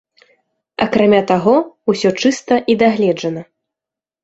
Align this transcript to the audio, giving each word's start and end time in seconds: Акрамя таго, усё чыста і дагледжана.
Акрамя 0.85 1.19
таго, 1.33 1.53
усё 1.95 2.09
чыста 2.25 2.55
і 2.73 2.79
дагледжана. 2.85 3.47